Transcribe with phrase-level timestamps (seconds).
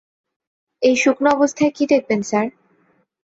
[0.81, 2.47] এই শুকনো অবস্থায় কি দেখবেন স্যার?